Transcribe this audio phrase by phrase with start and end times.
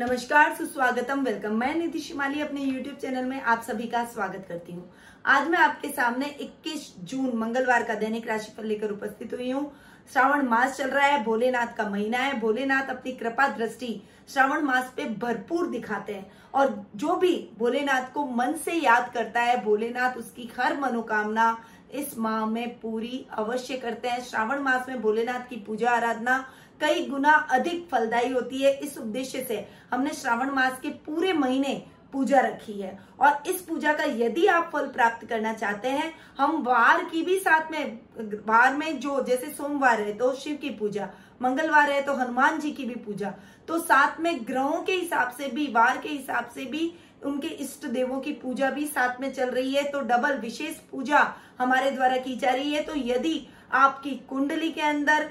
[0.00, 4.72] नमस्कार, सुस्वागतम वेलकम मैं निधि शिमाली अपने YouTube चैनल में आप सभी का स्वागत करती
[4.72, 4.88] हूँ।
[5.26, 9.72] आज मैं आपके सामने 21 जून, मंगलवार का दैनिक राशिफल लेकर उपस्थित हुई हूँ।
[10.12, 14.92] श्रावण मास चल रहा है, भोलेनाथ का महीना है। भोलेनाथ अपनी कृपा दृष्टि श्रावण मास
[14.96, 20.16] पे भरपूर दिखाते हैं। और जो भी भोलेनाथ को मन से याद करता है, भोलेनाथ
[20.16, 21.56] उसकी हर मनोकामना
[21.94, 26.44] इस माह में पूरी अवश्य करते हैं। श्रावण मास में भोलेनाथ की पूजा आराधना
[26.80, 31.82] कई गुना अधिक फलदायी होती है। इस उद्देश्य से हमने श्रावण मास के पूरे महीने
[32.12, 36.62] पूजा रखी है। और इस पूजा का यदि आप फल प्राप्त करना चाहते हैं, हम
[36.62, 38.00] वार की भी साथ में,
[38.46, 41.08] वार में जो जैसे सोमवार है तो शिव की पूजा,
[41.42, 43.32] मंगलवार है तो हनुमान जी की भी पूजा
[43.68, 46.92] तो साथ में ग्रहों के हिसाब से भी, वार के हिसाब से भी
[47.24, 51.20] उनके इष्ट देवों की पूजा भी साथ में चल रही है तो डबल विशेष पूजा
[51.58, 55.30] हमारे द्वारा की जा रही है। तो यदि आपकी कुंडली के अंदर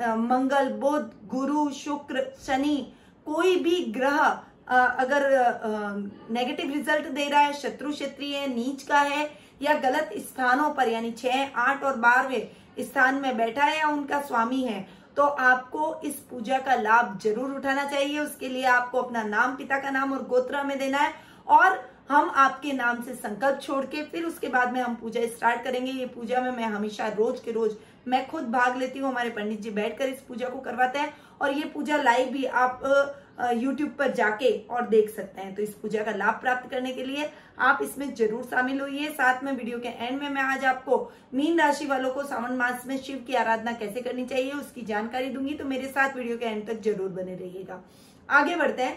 [0.00, 2.76] मंगल, बुध, गुरु, शुक्र, शनि
[3.26, 4.18] कोई भी ग्रह
[4.68, 5.24] अगर
[6.30, 9.30] नेगेटिव रिज़ल्ट दे रहा है, शत्रु क्षेत्रीय नीच का है,
[9.62, 12.48] या गलत स्थानों पर, यानी छह, आठ और बारहवें
[12.80, 14.86] स्थान में बैठा है या उनका स्वामी है
[15.18, 19.78] तो आपको इस पूजा का लाभ ज़रूर उठाना चाहिए। उसके लिए आपको अपना नाम, पिता
[19.78, 21.12] का नाम और गोत्र में देना है।
[21.48, 25.64] और हम आपके नाम से संकल्प छोड़ के फिर उसके बाद में हम पूजा स्टार्ट
[25.64, 27.76] करेंगे। ये पूजा में मैं हमेशा रोज के रोज
[28.08, 31.52] मैं खुद भाग लेती हूँ। हमारे पंडित जी बैठकर इस पूजा को करवाते हैं। और
[31.52, 32.80] ये पूजा लाइव भी आप
[33.38, 37.04] यूट्यूब पर जाके और देख सकते हैं। तो इस पूजा का लाभ प्राप्त करने के
[37.04, 37.28] लिए
[37.60, 40.98] आप इसमें ज़रूर शामिल होइए। साथ में वीडियो के एंड में मैं आज आपको
[41.34, 45.28] मीन राशि वालों को सावन मास में शिव की आराधना कैसे करनी चाहिए उसकी जानकारी
[45.28, 47.82] दूँगी। तो मेरे साथ वीडियो के एंड तक ज़रूर बने रहिएगा।
[48.28, 48.96] आगे बढ़ते हैं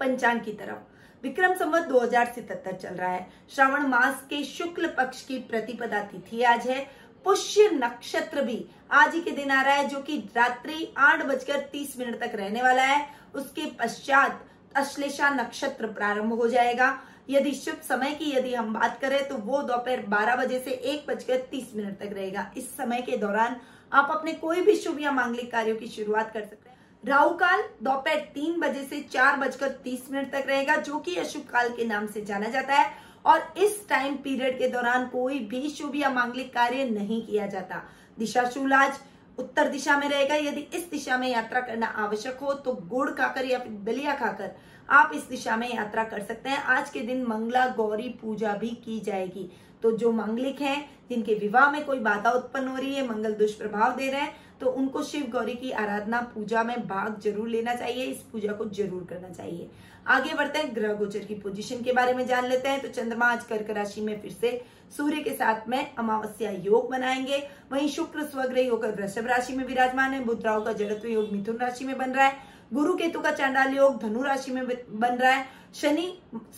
[0.00, 5.38] पंचांग की तरफ़। विक्रम संवत दो चल रहा है। श्रावण मास के शुक्ल पक्ष की
[5.40, 6.86] प्रतिपदा तिथि आज है।
[7.24, 11.60] पुष्य नक्षत्र भी आज ही के दिन आ रहा है, जो कि रात्रि आठ बजकर
[11.72, 16.98] तीस मिनट तक रहने वाला है। उसके पश्चात अश्लेषा नक्षत्र प्रारंभ हो जाएगा।
[17.30, 21.06] यदि शुभ समय की यदि हम बात करें तो वो दोपहर बारह बजे से एक
[21.08, 23.56] बजकर तीस मिनट तक रहेगा। इस समय के दौरान
[23.92, 27.62] आप अपने कोई भी शुभ या मांगलिक कार्यों की शुरुआत कर सकते हैं। राहु काल
[27.82, 31.84] दोपहर तीन बजे से चार बजकर तीस मिनट तक रहेगा, जो कि अशुभ काल के
[31.84, 32.90] नाम से जाना जाता है।
[33.26, 37.82] और इस टाइम पीरियड के दौरान कोई भी शुभ या मांगलिक कार्य नहीं किया जाता।
[38.18, 38.42] दिशा
[38.76, 38.98] आज
[39.38, 43.44] उत्तर दिशा में रहेगा। यदि इस दिशा में यात्रा करना आवश्यक हो तो गुड़ खाकर
[43.44, 44.50] या फिर दलिया खाकर
[44.88, 48.68] आप इस दिशा में यात्रा कर सकते हैं। आज के दिन मंगला गौरी पूजा भी
[48.84, 49.50] की जाएगी।
[49.82, 53.96] तो जो मांगलिक हैं, जिनके विवाह में कोई बाधा उत्पन्न हो रही है, मंगल दुष्प्रभाव
[53.96, 58.04] दे रहे हैं तो उनको शिव गौरी की आराधना पूजा में भाग ज़रूर लेना चाहिए,
[58.04, 59.68] इस पूजा को ज़रूर करना चाहिए।
[60.06, 63.26] आगे बढ़ते हैं, ग्रह गोचर की पोजीशन के बारे में जान लेते हैं। तो चंद्रमा
[63.26, 64.60] आज कर्क राशि में फिर से
[64.96, 67.38] सूर्य के साथ में अमावस्या योग बनाएँगे
[67.72, 71.84] वहीं शुक्र स्वग्रह होकर वृषभ राशि में विराजमान है। राहु का जड़त्व योग मिथुन राशि
[71.84, 75.44] में बन रहा है। गुरु केतु का चांडाल योग धनु राशि में बन रहा है।
[75.74, 76.06] शनि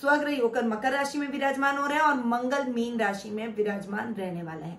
[0.00, 4.14] स्वग्रह होकर मकर राशि में विराजमान हो रहे हैं और मंगल मीन राशि में विराजमान
[4.14, 4.78] रहने वाले हैं।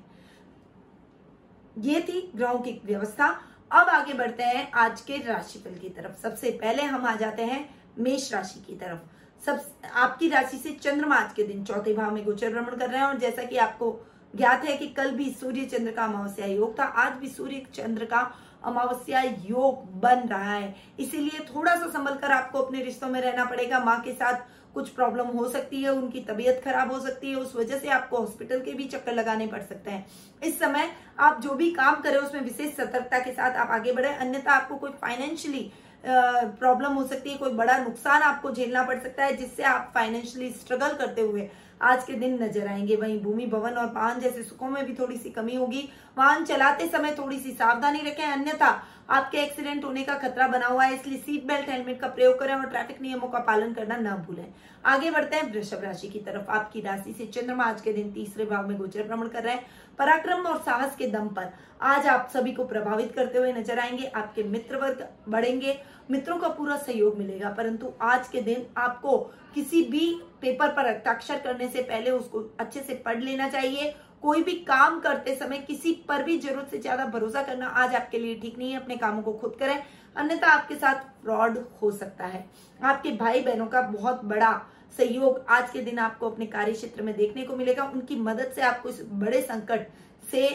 [1.80, 3.28] ये थी ग्रहों की व्यवस्था।
[3.72, 7.76] अब आगे बढ़ते हैं आज के राशिफल की तरफ़। सबसे पहले हम आ जाते हैं
[8.00, 9.62] मेष राशि की तरफ़। सब,
[9.94, 13.08] आपकी राशि से चंद्रमा आज के दिन चौथे भाव में गोचर भ्रमण कर रहे हैं
[13.08, 16.84] और जैसा कि आपको ज्ञात है कि कल भी सूर्य चंद्र का अमावस्या योग था,
[16.84, 22.32] आज भी सूर्य चंद्र का अमावस्या योग बन रहा है। इसीलिए थोड़ा सा संभल कर
[22.32, 24.34] आपको अपने रिश्तों में रहना पड़ेगा। माँ के साथ
[24.76, 28.18] कुछ प्रॉब्लम हो सकती है, उनकी तबीयत खराब हो सकती है, उस वजह से आपको
[28.18, 30.06] हॉस्पिटल के भी चक्कर लगाने पड़ सकते हैं।
[30.44, 34.10] इस समय आप जो भी काम करें, उसमें विशेष सतर्कता के साथ आप आगे बढ़े।
[34.10, 35.72] अन्यथा आपको कोई फाइनेंशियली
[36.04, 40.52] प्रॉब्लम हो सकती है, कोई बड़ा नुकसान आपको झेलना पड़ सकता है, जिससे आप फाइनेंशियली
[40.52, 41.50] स्ट्रगल करते हुए
[41.82, 45.18] आज के दिन नज़र आएँगे। वहीं भूमि, भवन और वाहन जैसे सुखों में भी थोड़ी
[45.18, 45.88] सी कमी होगी।
[46.18, 48.72] वाहन चलाते समय थोड़ी सी सावधानी रखें। अन्यथा
[49.10, 52.54] आपके एक्सीडेंट होने का खतरा बना हुआ है, इसलिए सीट बेल्ट हेलमेट का प्रयोग करें
[52.56, 54.46] और ट्रैफ़िक नियमों का पालन करना न भूलें।
[54.86, 58.46] आगे बढ़ते हैं, वृषभ राशि की तरफ़। आपकी राशि से चंद्रमा आज के दिन तीसरे
[58.46, 59.66] भाव में गोचर भ्रमण कर रहे हैं।
[60.00, 61.52] पराक्रम और साहस के दम पर
[61.84, 65.78] आज आप सभी को प्रभावित करते हुए नज़र आएँगे। आपके मित्र वर्ग बढ़ेंगे,
[66.12, 69.18] मित्रों का पूरा सहयोग मिलेगा, परंतु आज के दिन आपको
[69.56, 73.94] किसी भी पेपर पर हस्ताक्षर करने से पहले उसको अच्छे से पढ़ लेना चाहिए
[74.24, 78.20] कोई भी काम करते समय किसी पर भी ज़रूरत से ज़्यादा भरोसा करना आज आपके
[78.20, 79.84] लिए ठीक नहीं है। अपने कामों को खुद करें,
[80.16, 82.46] अन्यथा आपके साथ फ्रॉड हो सकता है।
[82.80, 84.52] आपके भाई बहनों का बहुत बड़ा
[84.98, 88.62] सहयोग आज के दिन आपको अपने कार्य क्षेत्र में देखने को मिलेगा। उनकी मदद से
[88.64, 89.88] आपको इस बड़े संकट
[90.24, 90.48] से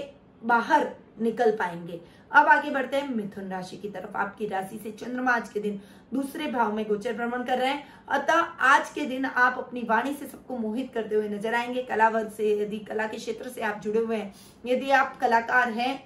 [0.43, 0.89] बाहर
[1.19, 2.01] निकल पाएँगे।
[2.33, 5.81] अब आगे बढ़ते हैं मिथुन राशि की तरफ़। आपकी राशि से चंद्रमा आज के दिन
[6.15, 10.15] दूसरे भाव में गोचर भ्रमण कर रहे हैं। अतः आज के दिन आप अपनी वाणी
[10.15, 13.61] से सबको मोहित करते हुए नज़र आएँगे। कला वर्ग से, यदि कला के क्षेत्र से
[13.63, 14.35] आप जुड़े हुए हैं,
[14.67, 16.05] यदि आप कलाकार हैं,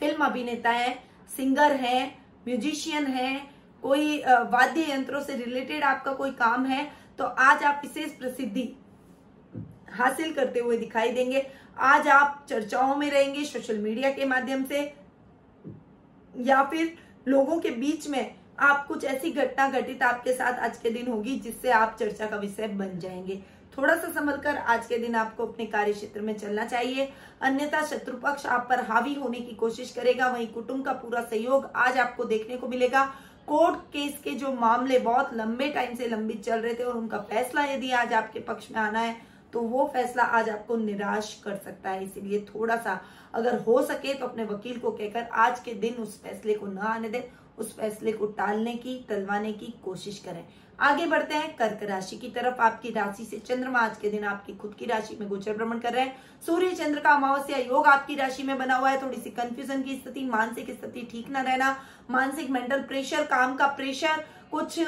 [0.00, 0.98] फ़िल्म अभिनेता हैं,
[1.36, 3.50] सिंगर हैं, म्यूजिशियन हैं,
[3.82, 4.18] कोई
[4.50, 6.84] वाद्य यंत्रों से रिलेटेड आपका कोई काम है
[7.18, 8.62] तो आज आप विशेष प्रसिद्धि
[9.88, 11.46] हासिल करते हुए दिखाई देंगे।
[11.78, 14.80] आज आप चर्चाओं में रहेंगे सोशल मीडिया के माध्यम से,
[16.34, 16.96] या फिर
[17.28, 21.38] लोगों के बीच में आप कुछ ऐसी घटना घटित आपके साथ आज के दिन होगी
[21.38, 23.42] जिससे आप चर्चा का विषय बन जाएँगे।
[23.78, 27.08] थोड़ा सा संभल कर आज के दिन आपको अपने कार्य क्षेत्र में चलना चाहिए।
[27.40, 31.70] अन्यथा शत्रु पक्ष आप पर हावी होने की कोशिश करेगा। वहीं कुटुंब का पूरा सहयोग
[31.76, 33.04] आज आपको देखने को मिलेगा।
[33.48, 37.18] कोर्ट केस के जो मामले बहुत लंबे टाइम से लंबित चल रहे थे और उनका
[37.30, 39.14] फैसला यदि आज आपके पक्ष में आना है
[39.52, 43.00] तो वो फैसला आज आपको निराश कर सकता है, इसीलिए थोड़ा सा
[43.34, 46.78] अगर हो सके तो अपने वकील को कहकर आज के दिन उस फैसले को न
[46.78, 47.22] आने दें,
[47.58, 50.44] उस फैसले को टालने की, टलवाने की कोशिश करें।
[50.80, 54.54] आगे बढ़ते हैं, कर्क राशि की तरफ़। आपकी राशि से चंद्रमा आज के दिन आपकी
[54.54, 56.16] खुद की राशि में गोचर भ्रमण कर रहे हैं।
[56.46, 59.96] सूर्य, चंद्र का अमावस्या योग आपकी राशि में बना हुआ है। थोड़ी सी कंफ्यूजन की
[59.96, 61.76] स्थिति, मानसिक स्थिति ठीक न रहना,
[62.10, 64.78] मानसिक मेंटल प्रेशर काम का प्रेशर कुछ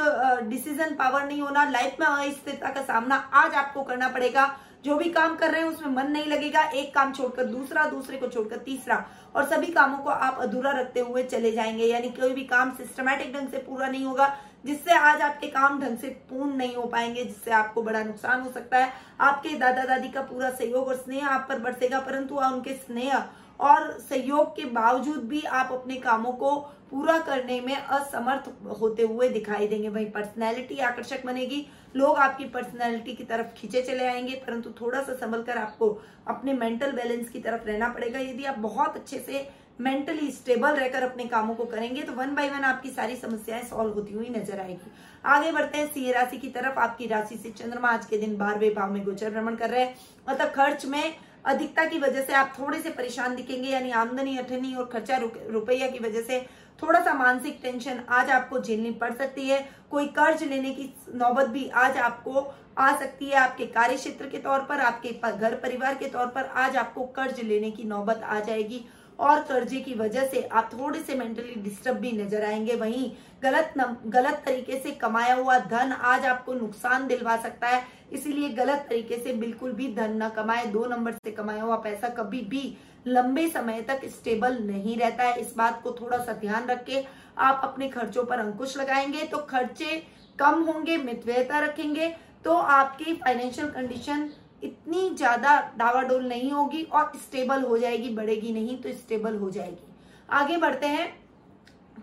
[0.49, 5.09] डिसीज़न पावर नहीं होना लाइफ में अस्थिरता का सामना आज आपको करना पड़ेगा। जो भी
[5.11, 8.57] काम कर रहे हैं, उसमें मन नहीं लगेगा। एक काम छोड़कर दूसरा, दूसरे को छोड़कर
[8.57, 9.05] तीसरा।
[9.37, 13.33] और सभी कामों को आप अधूरा रखते हुए चले जाएँगे। यानी कोई भी काम सिस्टमेटिक
[13.35, 17.25] ढंग से पूरा नहीं होगा, जिससे आज आपके काम ढंग से पूर्ण नहीं हो पाएँगे,
[17.25, 21.29] जिससे आपको बड़ा नुकसान हो सकता है। आपके दादा दादी का पूरा सहयोग और स्नेह
[21.29, 23.25] आप पर बरसेगा, परंतु उनके स्नेह
[23.61, 26.57] और सहयोग के बावजूद भी आप अपने कामों को
[26.91, 28.49] पूरा करने में असमर्थ
[28.81, 31.67] होते हुए दिखाई देंगे। वही पर्सनैलिटी आकर्षक बनेगी।
[31.97, 35.91] लोग आपकी पर्सनैलिटी की तरफ़ खींचे चले आएँगे, परंतु थोड़ा सा संभल कर आपको
[36.29, 39.49] अपने मेंटल बैलेंस की तरफ़ रहना पड़ेगा। यदि आप बहुत अच्छे से
[39.81, 43.93] मेंटली स्टेबल रहकर अपने कामों को करेंगे तो वन बाय वन आपकी सारी समस्याएँ सॉल्व
[43.93, 44.91] होती हुई नज़र आएगी।
[45.25, 48.75] आगे बढ़ते हैं। सी राशि की तरफ़ आपकी राशि से चंद्रमा आज के दिन बारहवें
[48.75, 49.95] भाव में गोचर भ्रमण कर रहे हैं।
[50.29, 51.15] मतलब खर्च में
[51.45, 55.87] अधिकता की वजह से आप थोड़े से परेशान दिखेंगे, यानी आमदनी अठनी और खर्चा रुपया
[55.89, 56.41] की वजह से
[56.79, 59.59] थोड़ा सा मानसिक टेंशन आज आपको झेलनी पड़ सकती है।
[59.91, 62.47] कोई कर्ज लेने की नौबत भी आज आपको
[62.79, 66.45] आ सकती है। आपके कार्य क्षेत्र के तौर पर, आपके घर परिवार के तौर पर
[66.57, 68.85] आज आपको कर्ज लेने की नौबत आ जाएगी।
[69.19, 73.11] और कर्जे की वजह से आप थोड़े से मेंटली डिस्टर्ब भी नज़र आएँगे। वहीं
[73.43, 73.75] गलत
[74.07, 77.83] गलत तरीके से कमाया हुआ धन आज आपको नुकसान दिलवा सकता है।
[78.13, 82.09] इसीलिए गलत तरीके से बिल्कुल भी धन न कमाए। दो नंबर से कमाया हुआ पैसा
[82.15, 82.77] कभी भी
[83.07, 87.05] लंबे समय तक स्टेबल नहीं रहता है। इस बात को थोड़ा सा ध्यान रख के
[87.39, 90.03] आप अपने खर्चों पर अंकुश लगाएँगे तो खर्चे
[90.39, 92.09] कम होंगे, मितव्ययता रखेंगे
[92.45, 94.29] तो आपकी फाइनेंशियल कंडीशन
[94.63, 99.87] इतनी ज़्यादा डावाडोल नहीं होगी और स्टेबल हो जाएगी, बढ़ेगी नहीं तो स्टेबल हो जाएगी।
[100.31, 101.09] आगे बढ़ते हैं।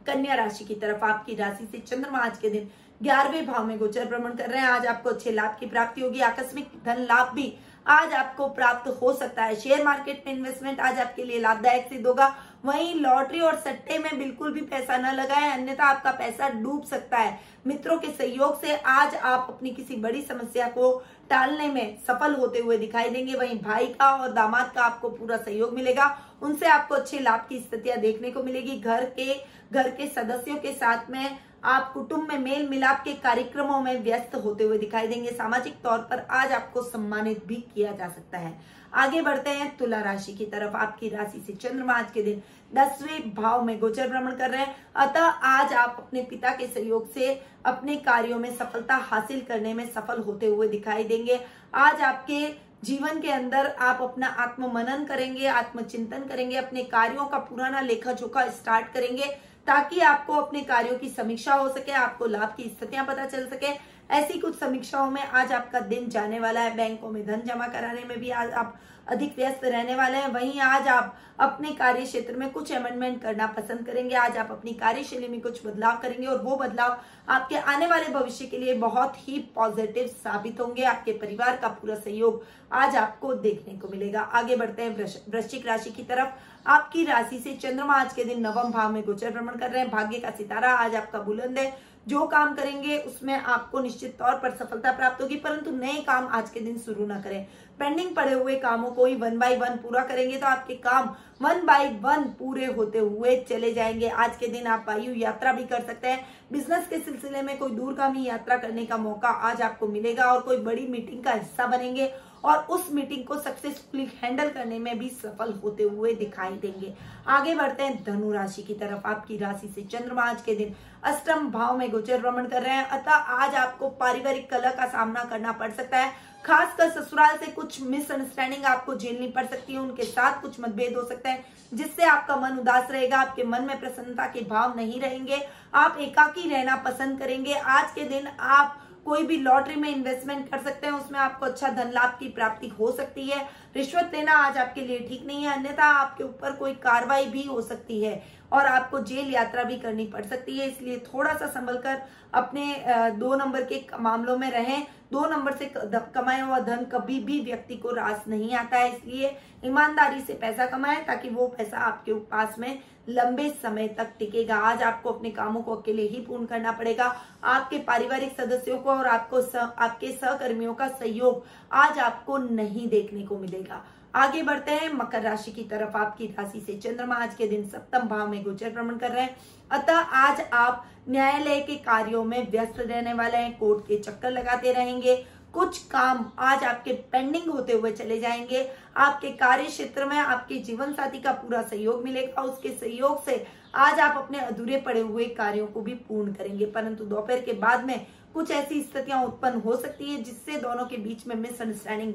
[0.08, 2.70] कन्या राशि की तरफ़, आपकी राशि से चंद्रमा आज के दिन
[3.02, 6.20] ग्यारहवें भाव में गोचर भ्रमण कर रहे हैं। आज आपको अच्छे लाभ की प्राप्ति होगी,
[6.22, 7.54] आकस्मिक धन लाभ भी
[7.86, 12.06] आज आपको प्राप्त हो सकता है। शेयर मार्केट में इन्वेस्टमेंट आज आपके लिए लाभदायक सिद्ध
[12.08, 12.36] होगा।
[12.66, 17.18] वहीं लॉटरी और सट्टे में बिल्कुल भी पैसा न लगाएँ, अन्यथा आपका पैसा डूब सकता
[17.18, 20.92] है। मित्रों के सहयोग से आज आप अपनी किसी बड़ी समस्या को
[21.30, 25.38] टालने में सफल होते हुए दिखाई देंगे। वहीं भाई का और दामाद का आपको पूरा
[25.38, 29.34] सहयोग मिलेगा। उनसे आपको अच्छे लाभ की स्थितियाँ देखने को मिलेगी। घर के
[29.72, 34.36] घर के सदस्यों के साथ में आप कुटुंब में मेल मिलाप के कार्यक्रमों में व्यस्त
[34.36, 38.54] होते हुए दिखाई देंगे। सामाजिक तौर पर आज आपको सम्मानित भी किया जा सकता है।
[38.94, 42.42] आगे बढ़ते हैं तुला राशि की तरफ़। आपकी राशि से चंद्रमा आज के दिन
[42.76, 47.12] दसवें भाव में गोचर भ्रमण कर रहे हैं। अतः आज आप अपने पिता के सहयोग
[47.14, 51.40] से अपने कार्यों में सफलता हासिल करने में सफल होते हुए दिखाई देंगे।
[51.76, 52.48] आज आपके
[52.84, 58.14] जीवन के अंदर आप अपना आत्म मनन करेंगे, आत्मचिंतन करेंगे, अपने कार्यों का पुराना लेखा
[58.14, 63.06] जोखा स्टार्ट करेंगे। ताकि आपको अपने कार्यों की समीक्षा हो सके, आपको लाभ की स्थितियाँ
[63.06, 63.74] पता चल सके।
[64.10, 68.04] ऐसी कुछ समीक्षाओं में आज आपका दिन जाने वाला है। बैंकों में धन जमा कराने
[68.04, 68.76] में भी आज आप
[69.08, 73.48] अधिक व्यस्त रहने वाले हैं। वहीं आज आप अपने कार्य क्षेत्र में कुछ अमेंडमेंट करना
[73.48, 76.98] पसंद करेंगे। आज आप अपनी कार्यशैली में कुछ बदलाव करेंगे और वो बदलाव
[77.30, 81.96] आपके आने वाले भविष्य के लिए बहुत ही पॉजिटिव साबित होंगे। आपके परिवार का पूरा
[81.96, 87.40] सहयोग आज आपको देखने को मिलेगा। आगे बढ़ते हैं वृश्चिक राशि की तरफ़। आपकी राशि
[87.40, 90.30] से चंद्रमा आज के दिन नवम भाव में गोचर भ्रमण कर रहे हैं। भाग्य का
[90.30, 95.22] सितारा आज आपका बुलंद है। जो काम करेंगे, उसमें आपको निश्चित तौर पर सफलता प्राप्त
[95.22, 97.48] होगी, परंतु नए काम आज के दिन शुरू ना करें।
[97.80, 101.66] पेंडिंग पड़े हुए कामों को ही वन बाय वन पूरा करेंगे तो आपके काम वन
[101.66, 105.82] बाय वन पूरे होते हुए चले जाएँगे। आज के दिन आप वायु यात्रा भी कर
[105.82, 109.88] सकते हैं। बिज़नेस के सिलसिले में कोई दूर दूरगामी यात्रा करने का मौका आज आपको
[109.88, 112.14] मिलेगा और कोई बड़ी मीटिंग का हिस्सा बनेंगे।
[112.46, 116.94] और उस मीटिंग को सक्सेसफुली हैंडल करने में भी सफल होते हुए दिखाई देंगे।
[117.28, 121.50] आगे बढ़ते हैं धनु राशि की तरफ़। आपकी राशि से चंद्रमा आज के दिन अष्टम
[121.52, 125.52] भाव में गोचर भ्रमण कर रहे हैं। अतः आज आपको पारिवारिक कला का सामना करना
[125.52, 126.14] पड़ सकता है।
[126.46, 131.04] खासकर ससुराल से कुछ मिसअंडरस्टैंडिंग आपको झेलनी पड़ सकती है। उनके साथ कुछ मतभेद हो
[131.04, 135.48] सकता है, जिससे आपका मन उदास रहेगा। आपके मन में प्रसन्नता के भाव नहीं रहेंगे।
[135.74, 140.60] आप एकाकी रहना पसंद करेंगे। आज के दिन आप कोई भी लॉटरी में इन्वेस्टमेंट कर
[140.60, 143.42] सकते हैं, उसमें आपको अच्छा धन लाभ की प्राप्ति हो सकती है।
[143.76, 147.62] रिश्वत लेना आज आपके लिए ठीक नहीं है, अन्यथा आपके ऊपर कोई कार्रवाई भी हो
[147.62, 148.22] सकती है
[148.52, 152.02] और आपको जेल यात्रा भी करनी पड़ सकती है। इसलिए थोड़ा सा संभल कर
[152.34, 152.84] अपने
[153.18, 157.76] दो नंबर के मामलों में रहें। दो नंबर से कमाया हुआ धन कभी भी व्यक्ति
[157.76, 159.36] को रास नहीं आता है। इसलिए
[159.66, 164.84] ईमानदारी से पैसा कमाएँ ताकि वो पैसा आपके पास में लंबे समय तक टिकेगा। आज
[164.84, 169.42] आपको अपने कामों को अकेले ही पूर्ण करना पड़ेगा। आपके पारिवारिक सदस्यों को और आपको
[169.42, 173.84] स, आपके सहकर्मियों का सहयोग आज आपको नहीं देखने को मिलेगा।
[174.16, 178.00] आगे बढ़ते हैं। मकर राशि की तरफ़ आपकी राशि से चंद्रमा आज के दिन सप्तम
[178.00, 179.36] भाव में गोचर भ्रमण कर रहे हैं।
[179.72, 184.74] अतः आज आप न्यायालय के कार्यों में व्यस्त रहने वाले हैं। कोर्ट के चक्कर लगाते
[184.74, 190.56] रहेंगे। कुछ काम आज आपके पेंडिंग होते हुए चले जाएँगे। आपके कार्य क्षेत्र में आपके
[190.60, 193.46] जीवन साथी का पूरा सहयोग मिलेगा। उसके सहयोग से
[193.76, 197.86] आज आप अपने अधूरे पड़े हुए कार्यों को भी पूर्ण करेंगे। परंतु दोपहर के बाद
[197.86, 202.14] में कुछ ऐसी स्थितियाँ उत्पन्न हो सकती है जिससे दोनों के बीच में मिसअंडरस्टैंडिंग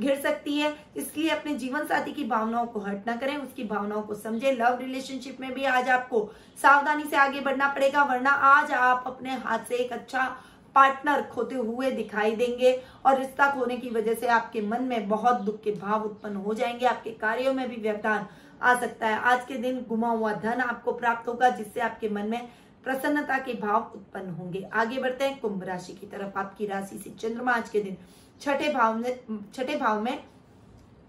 [0.00, 4.02] घिर सकती है। इसलिए अपने जीवन साथी की भावनाओं को हट ना करें। उसकी भावनाओं
[4.02, 6.28] को समझे। लव रिलेशनशिप में भी आज आपको
[6.62, 10.36] सावधानी से आगे बढ़ना पड़ेगा, वरना आज आप अपने हाथ से एक अच्छा
[10.74, 12.72] पार्टनर खोते हुए दिखाई देंगे
[13.06, 16.54] और रिश्ता खोने की वजह से आपके मन में बहुत दुख के भाव उत्पन्न हो
[16.54, 18.26] जाएँगे, आपके कार्यों में भी व्यवधान
[18.62, 22.26] आ सकता है। आज के दिन गुमा हुआ धन आपको प्राप्त होगा, जिससे आपके मन
[22.26, 22.48] में
[22.84, 27.10] प्रसन्नता के भाव उत्पन्न होंगे। आगे बढ़ते हैं, कुंभ राशि की तरफ़। आपकी राशि से
[27.10, 27.96] चंद्रमा आज के दिन
[28.40, 29.20] छठे भाव में,
[29.54, 30.24] छठे भाव में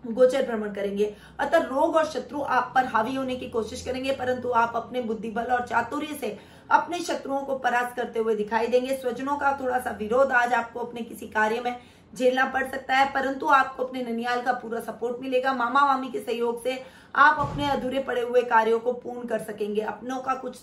[0.07, 4.49] गोचर भ्रमण करेंगे। अतः रोग और शत्रु आप पर हावी होने की कोशिश करेंगे, परंतु
[4.49, 6.37] आप अपने बुद्धिबल और चातुर्य से
[6.71, 10.79] अपने शत्रुओं को परास्त करते हुए दिखाई देंगे। स्वजनों का थोड़ा सा विरोध आज आपको
[10.79, 11.75] अपने किसी कार्य में
[12.13, 16.19] झेलना पड़ सकता है, परंतु आपको अपने ननियाल का पूरा सपोर्ट मिलेगा। मामा मामी के
[16.19, 16.81] सहयोग से
[17.15, 20.57] आप अपने अधूरे पड़े हुए कार्यों को पूर्ण कर सकेंगे। अपनों का कुछ,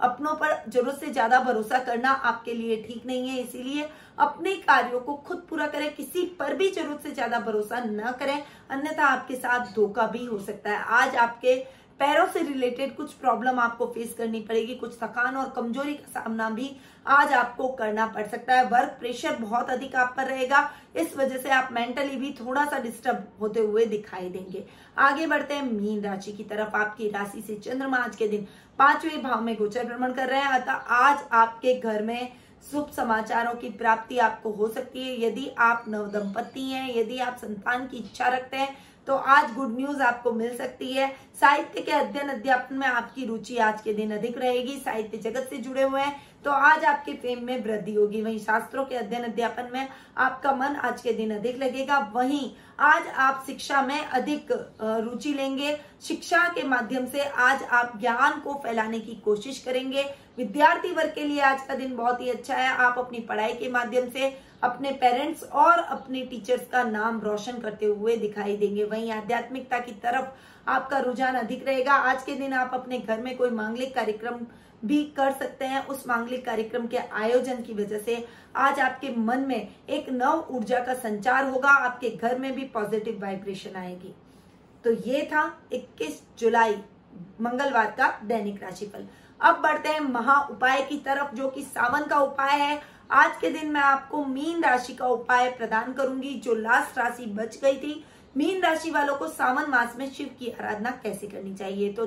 [0.00, 5.00] अपनों पर ज़रूरत से ज़्यादा भरोसा करना आपके लिए ठीक नहीं है, इसीलिए अपने कार्यों
[5.00, 9.34] को खुद पूरा करें। किसी पर भी ज़रूरत से ज़्यादा भरोसा न करें। अन्यथा आपके
[9.36, 11.56] साथ धोखा भी हो सकता है। आज आपके
[12.00, 16.50] पैरों से रिलेटेड कुछ प्रॉब्लम आपको फेस करनी पड़ेगी, कुछ थकान और कमज़ोरी का सामना
[16.50, 16.70] भी
[17.06, 21.38] आज आपको करना पड़ सकता है। वर्क प्रेशर बहुत अधिक आप पर रहेगा, इस वजह
[21.38, 24.64] से आप मेंटली भी थोड़ा सा डिस्टर्ब होते हुए दिखाई देंगे।
[24.98, 28.46] आगे बढ़ते हैं, मीन राशि की तरफ़। आपकी राशि से चंद्रमा आज के दिन
[28.78, 32.32] पाँचवें भाव में गोचर भ्रमण कर रहे हैं, अतः आज आपके घर में
[32.70, 37.36] शुभ समाचारों की प्राप्ति आपको हो सकती है। यदि आप नव नवदंपति हैं, यदि आप
[37.36, 41.08] संतान की इच्छा रखते हैं तो आज गुड न्यूज़ आपको मिल सकती है।
[41.40, 45.56] साहित्य के अध्ययन अध्यापन में आपकी रुचि आज के दिन अधिक रहेगी। साहित्य जगत से
[45.56, 49.68] जुड़े हुए हैं। तो आज आपके फेम में वृद्धि होगी। वहीं शास्त्रों के अध्ययन अध्यापन
[49.72, 55.32] में आपका मन आज के दिन अधिक लगेगा। वहीं आज आप शिक्षा में अधिक रुचि
[55.34, 60.02] लेंगे। शिक्षा के माध्यम से आज आप ज्ञान को फैलाने की कोशिश करेंगे।
[60.38, 63.68] विद्यार्थी वर्ग के लिए आज का दिन बहुत ही अच्छा है। आप अपनी पढ़ाई के
[63.68, 64.28] माध्यम से
[64.64, 69.92] अपने पेरेंट्स और अपने टीचर्स का नाम रोशन करते हुए दिखाई देंगे। वहीं आध्यात्मिकता की
[69.92, 70.26] तरफ़
[70.68, 74.38] आपका रुझान अधिक रहेगा। आज के दिन आप अपने घर में कोई मांगलिक कार्यक्रम
[74.84, 78.24] भी कर सकते हैं। उस मांगलिक कार्यक्रम के आयोजन की वजह से
[78.56, 83.20] आज आपके मन में एक नव ऊर्जा का संचार होगा। आपके घर में भी पॉजिटिव
[83.22, 84.14] वाइब्रेशन आएगी।
[84.84, 86.74] तो ये था 21 जुलाई,
[87.40, 89.06] मंगलवार का दैनिक राशिफल।
[89.40, 93.48] अब बढ़ते हैं महा उपाय की तरफ़, जो कि सावन का उपाय है। आज के
[93.50, 98.04] दिन मैं आपको मीन राशि का उपाय प्रदान करूँगी जो लास्ट राशि बच गई थी।
[98.36, 101.92] मीन राशि वालों को सावन मास में शिव की आराधना कैसे करनी चाहिए?
[101.92, 102.06] तो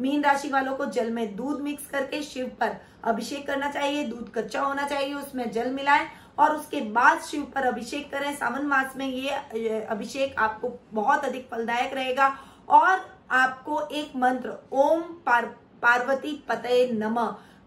[0.00, 4.32] मीन राशि वालों को जल में दूध मिक्स करके शिव पर अभिषेक करना चाहिए। दूध
[4.34, 6.06] कच्चा होना चाहिए उसमें जल मिलाएँ
[6.38, 11.48] और उसके बाद शिव पर अभिषेक करें। सावन मास में ये अभिषेक आपको बहुत अधिक
[11.50, 12.34] फलदायक रहेगा।
[12.68, 15.44] और आपको एक मंत्र ओम पार,
[15.82, 17.18] पार्वती पतय नम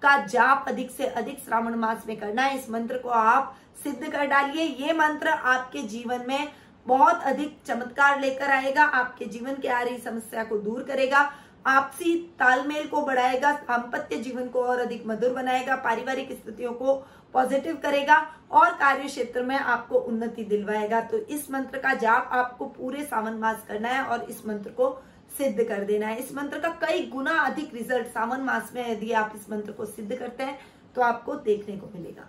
[0.01, 4.12] का जाप अधिक से अधिक श्रावण मास में करना है। इस मंत्र को आप सिद्ध
[4.12, 6.51] कर डालिए। ये मंत्र आपके जीवन में
[6.86, 11.29] बहुत अधिक चमत्कार लेकर आएगा। आपके जीवन की आ रही समस्या को दूर करेगा।
[11.65, 16.94] आपसी तालमेल को बढ़ाएगा। दाम्पत्य जीवन को और अधिक मधुर बनाएगा। पारिवारिक स्थितियों को
[17.34, 18.15] पॉजिटिव करेगा
[18.51, 23.34] और कार्य क्षेत्र में आपको उन्नति दिलवाएगा। तो इस मंत्र का जाप आपको पूरे सावन
[23.34, 24.89] मास करना है और इस मंत्र को
[25.29, 29.12] सिद्ध कर देना है। इस मंत्र का कई गुना अधिक रिज़ल्ट सावन मास में यदि
[29.13, 30.57] आप इस मंत्र को सिद्ध करते हैं
[30.95, 32.27] तो आपको देखने को मिलेगा।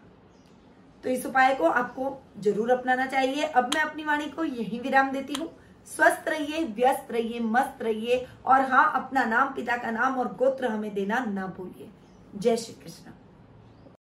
[1.05, 5.11] तो इस उपाय को आपको ज़रूर अपनाना चाहिए। अब मैं अपनी वाणी को यही विराम
[5.11, 5.49] देती हूँ।
[5.89, 10.67] स्वस्थ रहिए, व्यस्त रहिए, मस्त रहिए और हाँ अपना नाम, पिता का नाम और गोत्र
[10.67, 11.89] हमें देना ना भूलिए।
[12.35, 13.13] जय श्री कृष्ण।